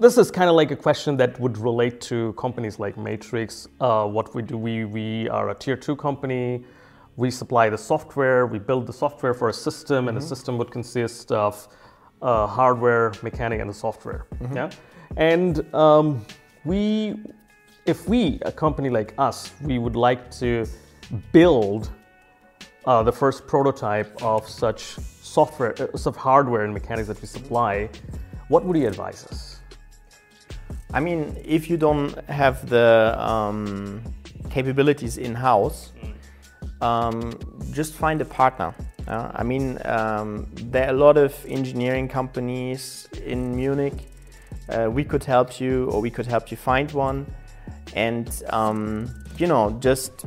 This 0.00 0.16
is 0.16 0.30
kind 0.30 0.48
of 0.48 0.54
like 0.54 0.70
a 0.70 0.76
question 0.76 1.16
that 1.16 1.40
would 1.40 1.58
relate 1.58 2.00
to 2.02 2.32
companies 2.34 2.78
like 2.78 2.96
Matrix. 2.96 3.66
Uh, 3.80 4.06
what 4.06 4.32
we 4.32 4.42
do, 4.42 4.56
we, 4.56 4.84
we 4.84 5.28
are 5.28 5.50
a 5.50 5.54
tier 5.56 5.76
two 5.76 5.96
company. 5.96 6.64
We 7.16 7.32
supply 7.32 7.68
the 7.68 7.78
software, 7.78 8.46
we 8.46 8.60
build 8.60 8.86
the 8.86 8.92
software 8.92 9.34
for 9.34 9.48
a 9.48 9.52
system, 9.52 9.96
mm-hmm. 9.96 10.08
and 10.10 10.16
the 10.16 10.22
system 10.22 10.56
would 10.58 10.70
consist 10.70 11.32
of 11.32 11.66
uh, 12.22 12.46
hardware, 12.46 13.12
mechanic, 13.24 13.60
and 13.60 13.68
the 13.68 13.74
software. 13.74 14.28
Mm-hmm. 14.36 14.56
Yeah? 14.56 14.70
And 15.16 15.74
um, 15.74 16.24
we, 16.64 17.16
if 17.84 18.08
we, 18.08 18.38
a 18.42 18.52
company 18.52 18.90
like 18.90 19.14
us, 19.18 19.50
we 19.62 19.78
would 19.78 19.96
like 19.96 20.30
to 20.38 20.64
build 21.32 21.90
uh, 22.84 23.02
the 23.02 23.12
first 23.12 23.48
prototype 23.48 24.22
of 24.22 24.48
such 24.48 24.82
software, 25.22 25.74
uh, 25.82 26.08
of 26.08 26.14
hardware 26.14 26.62
and 26.62 26.72
mechanics 26.72 27.08
that 27.08 27.20
we 27.20 27.26
supply, 27.26 27.90
what 28.46 28.64
would 28.64 28.76
you 28.76 28.86
advise 28.86 29.26
us? 29.26 29.58
I 30.92 31.00
mean, 31.00 31.36
if 31.44 31.68
you 31.68 31.76
don't 31.76 32.18
have 32.28 32.68
the 32.68 33.14
um, 33.18 34.02
capabilities 34.48 35.18
in 35.18 35.34
house, 35.34 35.92
um, 36.80 37.38
just 37.72 37.94
find 37.94 38.20
a 38.22 38.24
partner. 38.24 38.74
Uh, 39.06 39.30
I 39.34 39.42
mean, 39.42 39.78
um, 39.84 40.46
there 40.54 40.86
are 40.86 40.90
a 40.90 40.96
lot 40.96 41.16
of 41.16 41.34
engineering 41.46 42.08
companies 42.08 43.08
in 43.24 43.54
Munich. 43.54 43.94
Uh, 44.68 44.88
we 44.90 45.04
could 45.04 45.24
help 45.24 45.60
you, 45.60 45.90
or 45.90 46.00
we 46.00 46.10
could 46.10 46.26
help 46.26 46.50
you 46.50 46.56
find 46.56 46.90
one, 46.92 47.26
and 47.94 48.42
um, 48.50 49.08
you 49.38 49.46
know, 49.46 49.76
just 49.80 50.26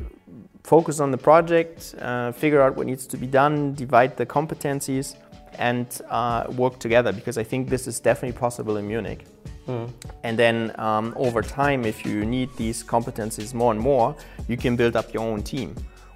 focus 0.64 1.00
on 1.00 1.10
the 1.10 1.18
project, 1.18 1.94
uh, 2.00 2.32
figure 2.32 2.60
out 2.60 2.76
what 2.76 2.86
needs 2.86 3.06
to 3.06 3.16
be 3.16 3.26
done, 3.26 3.74
divide 3.74 4.16
the 4.16 4.26
competencies, 4.26 5.16
and 5.58 6.00
uh, 6.08 6.46
work 6.56 6.78
together. 6.78 7.12
Because 7.12 7.38
I 7.38 7.44
think 7.44 7.68
this 7.68 7.86
is 7.86 8.00
definitely 8.00 8.38
possible 8.38 8.76
in 8.76 8.86
Munich. 8.86 9.24
Mm. 9.66 9.90
And 10.22 10.38
then 10.38 10.78
um, 10.78 11.12
over 11.16 11.42
time, 11.42 11.84
if 11.84 12.04
you 12.04 12.24
need 12.24 12.50
these 12.56 12.82
competencies 12.82 13.54
more 13.54 13.72
and 13.72 13.80
more, 13.80 14.16
you 14.48 14.56
can 14.56 14.76
build 14.76 14.96
up 14.96 15.12
your 15.14 15.22
own 15.22 15.42
team. 15.42 15.74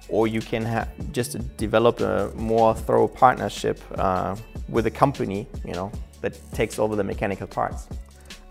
Or 0.09 0.27
you 0.27 0.39
can 0.39 0.65
ha- 0.65 0.87
just 1.11 1.35
develop 1.57 1.99
a 1.99 2.31
more 2.35 2.73
thorough 2.73 3.07
partnership 3.07 3.81
uh, 3.97 4.35
with 4.69 4.85
a 4.87 4.91
company, 4.91 5.47
you 5.65 5.73
know, 5.73 5.91
that 6.21 6.33
takes 6.53 6.79
over 6.79 6.95
the 6.95 7.03
mechanical 7.03 7.47
parts. 7.47 7.87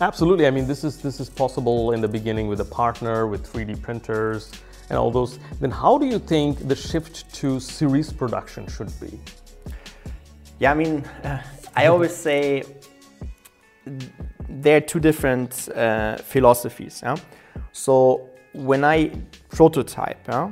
Absolutely. 0.00 0.46
I 0.46 0.50
mean, 0.50 0.66
this 0.66 0.84
is 0.84 0.98
this 0.98 1.20
is 1.20 1.30
possible 1.30 1.92
in 1.92 2.02
the 2.02 2.08
beginning 2.08 2.48
with 2.48 2.60
a 2.60 2.64
partner, 2.64 3.26
with 3.26 3.50
3D 3.50 3.80
printers, 3.80 4.52
and 4.90 4.98
all 4.98 5.10
those. 5.10 5.38
Then, 5.58 5.70
how 5.70 5.96
do 5.96 6.04
you 6.04 6.18
think 6.18 6.68
the 6.68 6.76
shift 6.76 7.32
to 7.36 7.58
series 7.58 8.12
production 8.12 8.66
should 8.66 8.92
be? 9.00 9.18
Yeah, 10.58 10.72
I 10.72 10.74
mean, 10.74 11.02
uh, 11.24 11.42
I 11.74 11.86
always 11.86 12.14
say 12.14 12.64
there 14.48 14.76
are 14.76 14.80
two 14.80 15.00
different 15.00 15.68
uh, 15.74 16.16
philosophies. 16.18 17.00
Yeah? 17.02 17.16
So 17.72 18.28
when 18.52 18.84
I 18.84 19.10
prototype, 19.48 20.26
yeah, 20.28 20.50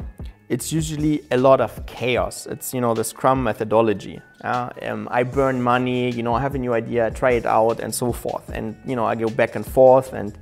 it's 0.49 0.73
usually 0.73 1.25
a 1.31 1.37
lot 1.37 1.61
of 1.61 1.87
chaos. 1.87 2.47
It's 2.47 2.75
you 2.75 2.81
know 2.81 2.95
the 2.95 3.05
Scrum 3.05 3.43
methodology. 3.43 4.21
Yeah? 4.43 4.71
Um, 4.83 5.09
I 5.11 5.23
burn 5.23 5.63
money, 5.63 6.11
you 6.11 6.23
know, 6.23 6.35
I 6.35 6.41
have 6.41 6.55
a 6.55 6.59
new 6.59 6.75
idea, 6.75 7.07
I 7.07 7.11
try 7.11 7.33
it 7.33 7.47
out, 7.47 7.81
and 7.81 7.95
so 7.95 8.13
forth. 8.13 8.49
And 8.51 8.77
you 8.85 8.97
know, 8.97 9.05
I 9.05 9.15
go 9.15 9.29
back 9.29 9.57
and 9.57 9.67
forth, 9.67 10.13
and 10.13 10.37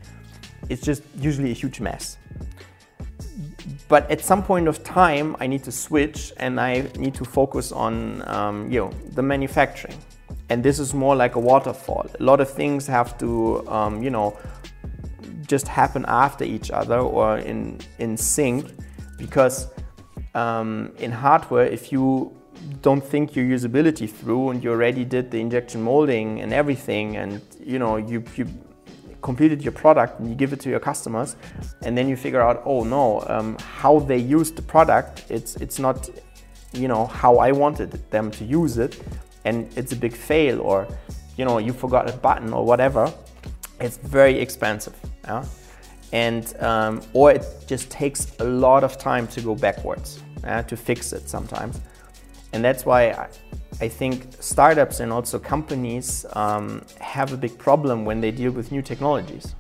it's 0.69 0.83
just 0.83 1.03
usually 1.19 1.51
a 1.51 1.55
huge 1.55 1.81
mess. 1.81 2.19
But 3.89 4.11
at 4.11 4.21
some 4.23 4.43
point 4.43 4.69
of 4.69 4.83
time, 4.83 5.37
I 5.39 5.47
need 5.47 5.63
to 5.65 5.73
switch, 5.73 6.33
and 6.39 6.59
I 6.59 6.89
need 6.99 7.15
to 7.15 7.25
focus 7.25 7.71
on 7.71 8.27
um, 8.29 8.71
you 8.71 8.81
know 8.81 8.91
the 9.15 9.23
manufacturing 9.23 9.99
and 10.49 10.63
this 10.63 10.79
is 10.79 10.95
more 10.95 11.17
like 11.17 11.35
a 11.35 11.41
waterfall. 11.41 12.07
A 12.21 12.23
lot 12.23 12.41
of 12.41 12.51
things 12.51 12.87
have 12.87 13.17
to, 13.19 13.67
um, 13.69 14.03
you 14.03 14.11
know, 14.11 14.37
just 15.47 15.69
happen 15.69 16.05
after 16.09 16.45
each 16.45 16.71
other 16.71 16.99
or 16.99 17.39
in 17.39 17.79
in 17.99 18.17
sync, 18.17 18.67
because 19.19 19.69
um, 20.35 20.93
in 20.99 21.13
hardware, 21.13 21.67
if 21.67 21.93
you 21.93 22.33
don't 22.81 23.05
think 23.05 23.35
your 23.37 23.45
usability 23.45 24.09
through 24.09 24.51
and 24.51 24.63
you 24.63 24.71
already 24.71 25.05
did 25.05 25.31
the 25.31 25.39
injection 25.41 25.83
molding 25.83 26.41
and 26.41 26.53
everything, 26.53 27.17
and 27.17 27.41
you 27.61 27.79
know 27.79 27.97
you 27.97 28.23
you 28.37 28.47
completed 29.21 29.63
your 29.63 29.73
product 29.73 30.19
and 30.19 30.29
you 30.29 30.35
give 30.35 30.53
it 30.53 30.61
to 30.61 30.69
your 30.69 30.81
customers, 30.81 31.37
and 31.83 31.97
then 31.97 32.09
you 32.09 32.17
figure 32.17 32.41
out, 32.41 32.63
oh 32.65 32.83
no, 32.85 33.25
um, 33.29 33.57
how 33.59 34.01
they 34.01 34.19
use 34.19 34.51
the 34.51 34.63
product, 34.63 35.25
it's 35.29 35.57
it's 35.57 35.79
not, 35.79 36.11
you 36.73 36.89
know, 36.89 37.07
how 37.07 37.39
I 37.39 37.53
wanted 37.53 37.91
them 38.11 38.31
to 38.33 38.45
use 38.45 38.79
it 38.79 39.01
and 39.45 39.69
it's 39.77 39.93
a 39.93 39.97
big 39.97 40.15
fail 40.15 40.61
or 40.61 40.87
you 41.37 41.45
know 41.45 41.59
you 41.59 41.73
forgot 41.73 42.09
a 42.09 42.13
button 42.19 42.53
or 42.53 42.65
whatever 42.65 43.13
it's 43.81 43.97
very 43.97 44.39
expensive 44.39 44.95
yeah? 45.25 45.45
and 46.13 46.57
um, 46.61 47.01
or 47.15 47.33
it 47.33 47.45
just 47.67 47.91
takes 47.91 48.37
a 48.39 48.45
lot 48.45 48.85
of 48.85 48.99
time 48.99 49.27
to 49.27 49.41
go 49.41 49.55
backwards 49.55 50.23
yeah, 50.43 50.63
to 50.63 50.77
fix 50.77 51.13
it 51.13 51.29
sometimes 51.29 51.81
and 52.53 52.65
that's 52.65 52.85
why 52.85 53.11
I, 53.11 53.29
I 53.81 53.89
think 53.89 54.27
startups 54.41 55.01
and 55.01 55.13
also 55.13 55.39
companies 55.39 56.27
um, 56.35 56.85
have 57.01 57.33
a 57.33 57.37
big 57.37 57.57
problem 57.59 58.05
when 58.05 58.21
they 58.21 58.31
deal 58.31 58.53
with 58.53 58.71
new 58.71 58.83
technologies 58.83 59.55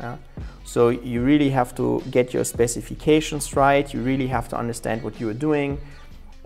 yeah? 0.00 0.16
so 0.64 0.88
you 0.90 1.22
really 1.22 1.50
have 1.50 1.74
to 1.76 2.02
get 2.10 2.32
your 2.32 2.44
specifications 2.44 3.56
right 3.56 3.92
you 3.92 4.00
really 4.02 4.26
have 4.28 4.48
to 4.48 4.56
understand 4.56 5.02
what 5.02 5.20
you 5.20 5.28
are 5.28 5.34
doing 5.34 5.78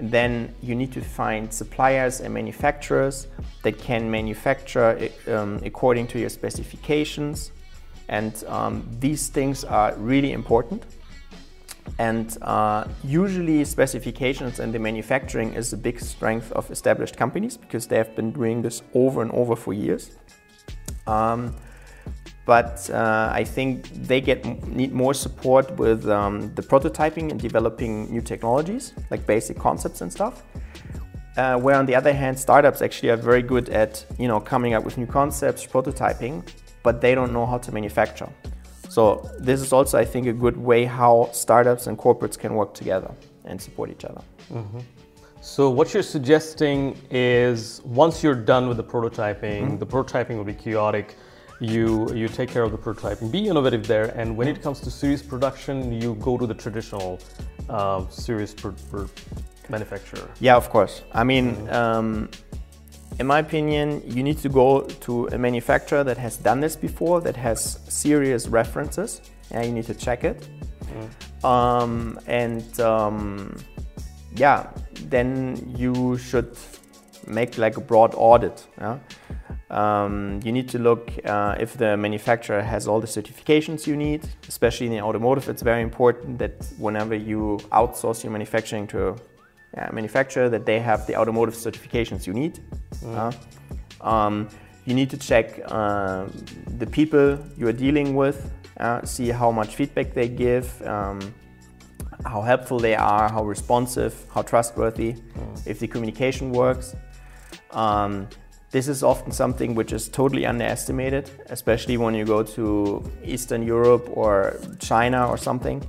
then 0.00 0.54
you 0.62 0.74
need 0.74 0.92
to 0.92 1.00
find 1.00 1.52
suppliers 1.52 2.20
and 2.20 2.32
manufacturers 2.32 3.26
that 3.62 3.78
can 3.78 4.10
manufacture 4.10 5.10
um, 5.28 5.60
according 5.64 6.06
to 6.08 6.18
your 6.18 6.28
specifications. 6.28 7.52
And 8.08 8.42
um, 8.48 8.88
these 8.98 9.28
things 9.28 9.64
are 9.64 9.94
really 9.96 10.32
important. 10.32 10.84
And 11.98 12.36
uh, 12.42 12.84
usually, 13.04 13.64
specifications 13.64 14.58
and 14.60 14.72
the 14.72 14.78
manufacturing 14.78 15.54
is 15.54 15.72
a 15.72 15.76
big 15.76 16.00
strength 16.00 16.50
of 16.52 16.70
established 16.70 17.16
companies 17.16 17.56
because 17.56 17.86
they 17.86 17.96
have 17.96 18.14
been 18.16 18.32
doing 18.32 18.62
this 18.62 18.82
over 18.94 19.22
and 19.22 19.30
over 19.32 19.56
for 19.56 19.72
years. 19.72 20.10
Um, 21.06 21.54
but 22.46 22.88
uh, 22.90 23.30
I 23.32 23.44
think 23.44 23.88
they 24.06 24.20
get 24.20 24.44
need 24.66 24.92
more 24.92 25.14
support 25.14 25.70
with 25.76 26.08
um, 26.08 26.52
the 26.54 26.62
prototyping 26.62 27.30
and 27.30 27.40
developing 27.40 28.10
new 28.10 28.20
technologies, 28.20 28.94
like 29.10 29.26
basic 29.26 29.58
concepts 29.58 30.00
and 30.00 30.12
stuff. 30.12 30.42
Uh, 31.36 31.56
where 31.58 31.76
on 31.76 31.86
the 31.86 31.94
other 31.94 32.12
hand, 32.12 32.38
startups 32.38 32.82
actually 32.82 33.08
are 33.08 33.16
very 33.16 33.42
good 33.42 33.68
at 33.68 34.04
you 34.18 34.26
know 34.26 34.40
coming 34.40 34.74
up 34.74 34.84
with 34.84 34.98
new 34.98 35.06
concepts, 35.06 35.66
prototyping, 35.66 36.42
but 36.82 37.00
they 37.00 37.14
don't 37.14 37.32
know 37.32 37.46
how 37.46 37.58
to 37.58 37.72
manufacture. 37.72 38.28
So 38.88 39.30
this 39.38 39.60
is 39.60 39.72
also, 39.72 39.98
I 39.98 40.04
think, 40.04 40.26
a 40.26 40.32
good 40.32 40.56
way 40.56 40.84
how 40.84 41.30
startups 41.32 41.86
and 41.86 41.96
corporates 41.96 42.36
can 42.36 42.54
work 42.54 42.74
together 42.74 43.12
and 43.44 43.62
support 43.62 43.88
each 43.90 44.04
other. 44.04 44.22
Mm-hmm. 44.52 44.80
So 45.40 45.70
what 45.70 45.94
you're 45.94 46.02
suggesting 46.02 46.98
is 47.08 47.80
once 47.84 48.22
you're 48.22 48.34
done 48.34 48.66
with 48.66 48.76
the 48.76 48.84
prototyping, 48.84 49.62
mm-hmm. 49.62 49.78
the 49.78 49.86
prototyping 49.86 50.36
will 50.36 50.44
be 50.44 50.54
chaotic 50.54 51.14
you 51.60 52.12
you 52.14 52.28
take 52.28 52.48
care 52.48 52.62
of 52.62 52.72
the 52.72 52.78
prototyping, 52.78 53.30
be 53.30 53.46
innovative 53.46 53.86
there, 53.86 54.06
and 54.16 54.36
when 54.36 54.48
it 54.48 54.62
comes 54.62 54.80
to 54.80 54.90
series 54.90 55.22
production, 55.22 55.92
you 56.00 56.14
go 56.16 56.38
to 56.38 56.46
the 56.46 56.54
traditional 56.54 57.20
uh, 57.68 58.06
series 58.08 58.54
per, 58.54 58.72
per 58.90 59.06
manufacturer. 59.68 60.28
Yeah, 60.40 60.56
of 60.56 60.70
course. 60.70 61.02
I 61.12 61.22
mean, 61.24 61.54
mm-hmm. 61.54 61.72
um, 61.72 62.30
in 63.18 63.26
my 63.26 63.38
opinion, 63.40 64.02
you 64.06 64.22
need 64.22 64.38
to 64.38 64.48
go 64.48 64.82
to 64.82 65.26
a 65.28 65.38
manufacturer 65.38 66.02
that 66.04 66.16
has 66.16 66.36
done 66.38 66.60
this 66.60 66.76
before, 66.76 67.20
that 67.20 67.36
has 67.36 67.78
serious 67.88 68.48
references. 68.48 69.20
and 69.52 69.66
you 69.66 69.72
need 69.72 69.86
to 69.86 69.94
check 69.94 70.24
it, 70.24 70.46
mm. 70.94 71.44
um, 71.44 72.18
and 72.26 72.80
um, 72.80 73.56
yeah, 74.36 74.70
then 75.08 75.74
you 75.76 76.16
should 76.18 76.56
make 77.26 77.58
like 77.58 77.76
a 77.76 77.80
broad 77.80 78.14
audit. 78.16 78.66
Yeah? 78.78 78.98
Um, 79.70 80.40
you 80.42 80.50
need 80.50 80.68
to 80.70 80.78
look 80.78 81.12
uh, 81.24 81.54
if 81.60 81.76
the 81.76 81.96
manufacturer 81.96 82.60
has 82.60 82.88
all 82.88 83.00
the 83.00 83.06
certifications 83.06 83.86
you 83.86 83.96
need, 83.96 84.28
especially 84.48 84.86
in 84.86 84.92
the 84.92 85.00
automotive. 85.00 85.48
It's 85.48 85.62
very 85.62 85.82
important 85.82 86.38
that 86.38 86.66
whenever 86.78 87.14
you 87.14 87.60
outsource 87.70 88.24
your 88.24 88.32
manufacturing 88.32 88.88
to 88.88 89.16
a 89.74 89.92
manufacturer, 89.92 90.48
that 90.48 90.66
they 90.66 90.80
have 90.80 91.06
the 91.06 91.16
automotive 91.16 91.54
certifications 91.54 92.26
you 92.26 92.32
need. 92.32 92.58
Mm. 93.04 93.32
Uh, 94.02 94.06
um, 94.08 94.48
you 94.86 94.94
need 94.94 95.10
to 95.10 95.16
check 95.16 95.60
uh, 95.66 96.26
the 96.78 96.86
people 96.86 97.38
you 97.56 97.68
are 97.68 97.72
dealing 97.72 98.16
with, 98.16 98.52
uh, 98.78 99.04
see 99.04 99.28
how 99.28 99.52
much 99.52 99.76
feedback 99.76 100.14
they 100.14 100.28
give, 100.28 100.82
um, 100.82 101.20
how 102.24 102.42
helpful 102.42 102.80
they 102.80 102.96
are, 102.96 103.28
how 103.28 103.44
responsive, 103.44 104.14
how 104.34 104.42
trustworthy, 104.42 105.12
mm. 105.12 105.66
if 105.66 105.78
the 105.78 105.86
communication 105.86 106.50
works. 106.50 106.96
Um, 107.70 108.28
this 108.70 108.86
is 108.86 109.02
often 109.02 109.32
something 109.32 109.74
which 109.74 109.92
is 109.92 110.08
totally 110.08 110.46
underestimated, 110.46 111.28
especially 111.46 111.96
when 111.96 112.14
you 112.14 112.24
go 112.24 112.42
to 112.42 113.02
Eastern 113.24 113.62
Europe 113.62 114.08
or 114.12 114.60
China 114.78 115.28
or 115.28 115.36
something, 115.36 115.82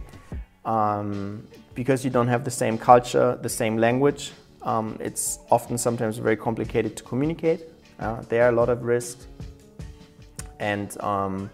um, 0.65 1.47
because 1.75 2.03
you 2.03 2.09
don't 2.09 2.27
have 2.27 2.43
the 2.43 2.51
same 2.51 2.79
culture, 2.79 3.37
the 3.41 3.49
same 3.49 3.77
language. 3.77 4.31
Um, 4.63 4.97
it's 4.99 5.39
often 5.51 5.77
sometimes 5.77 6.17
very 6.17 6.35
complicated 6.35 6.97
to 6.97 7.03
communicate. 7.03 7.61
Uh, 7.99 8.21
there 8.29 8.45
are 8.45 8.49
a 8.49 8.55
lot 8.55 8.69
of 8.69 8.83
risks. 8.83 9.27
And 10.59 10.99
um, 11.01 11.51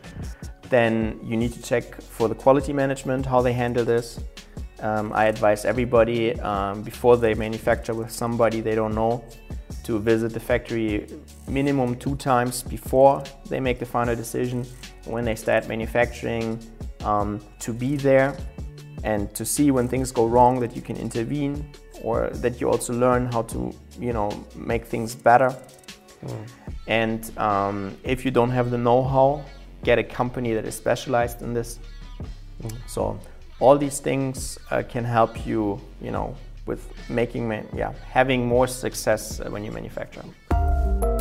then 0.70 1.20
you 1.24 1.36
need 1.36 1.52
to 1.54 1.62
check 1.62 2.02
for 2.02 2.30
the 2.30 2.36
quality 2.36 2.72
management 2.72 3.26
how 3.26 3.42
they 3.42 3.54
handle 3.54 3.84
this. 3.84 4.20
Um, 4.80 5.12
I 5.12 5.26
advise 5.26 5.66
everybody 5.66 6.40
um, 6.40 6.84
before 6.84 7.18
they 7.18 7.34
manufacture 7.34 7.94
with 7.94 8.12
somebody 8.12 8.62
they 8.62 8.76
don't 8.76 8.94
know 8.94 9.24
to 9.88 10.00
visit 10.00 10.34
the 10.34 10.40
factory 10.40 11.08
minimum 11.48 11.96
two 11.96 12.16
times 12.18 12.62
before 12.62 13.24
they 13.48 13.60
make 13.60 13.80
the 13.80 13.86
final 13.86 14.16
decision. 14.16 14.66
When 15.06 15.24
they 15.24 15.36
start 15.36 15.70
manufacturing, 15.70 16.60
um, 17.06 17.40
to 17.60 17.72
be 17.72 17.96
there 17.96 18.36
and 19.06 19.34
to 19.34 19.46
see 19.46 19.72
when 19.72 19.88
things 19.88 20.12
go 20.12 20.26
wrong 20.26 20.60
that 20.60 20.76
you 20.76 20.82
can 20.82 20.98
intervene 20.98 21.72
or 22.04 22.30
that 22.44 22.60
you 22.60 22.70
also 22.70 22.92
learn 22.94 23.32
how 23.32 23.44
to, 23.44 23.74
you 23.98 24.12
know, 24.12 24.30
make 24.56 24.84
things 24.86 25.16
better. 25.16 25.56
Mm. 26.26 26.48
And 26.88 27.38
um, 27.38 27.98
if 28.04 28.26
you 28.26 28.32
don't 28.32 28.52
have 28.52 28.72
the 28.72 28.78
know-how, 28.78 29.46
get 29.84 29.98
a 30.00 30.04
company 30.04 30.54
that 30.54 30.66
is 30.66 30.76
specialized 30.76 31.42
in 31.42 31.54
this. 31.54 31.80
Mm. 32.62 32.74
So 32.88 33.18
all 33.62 33.78
these 33.78 34.00
things 34.00 34.60
uh, 34.70 34.84
can 34.84 35.06
help 35.06 35.46
you, 35.48 35.80
you 36.02 36.12
know, 36.12 36.36
with 36.68 37.10
making, 37.10 37.50
yeah, 37.74 37.94
having 38.12 38.46
more 38.46 38.68
success 38.68 39.40
uh, 39.40 39.50
when 39.50 39.64
you 39.64 39.72
manufacture. 39.72 40.22
them. 40.22 41.17